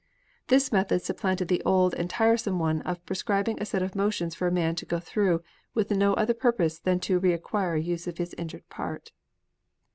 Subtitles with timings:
[0.47, 4.47] This method supplanted the old and tiresome one of prescribing a set of motions for
[4.47, 5.43] a man to go through
[5.75, 9.11] with no other purpose than to re acquire use of his injured part.